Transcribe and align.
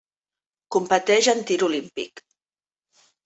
Competeix 0.75 1.29
en 1.35 1.43
tir 1.51 1.57
olímpic. 1.69 2.25